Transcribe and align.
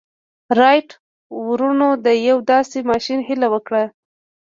رایټ 0.59 0.89
وروڼو 1.47 1.89
د 2.05 2.07
یوه 2.27 2.43
داسې 2.51 2.77
ماشين 2.89 3.19
هیله 3.27 3.47
وکړه 3.53 3.83